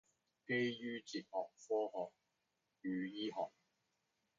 [0.47, 3.51] 基於哲學、科學與醫學